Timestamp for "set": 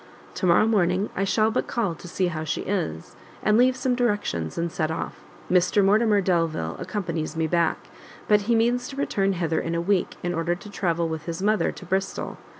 4.71-4.89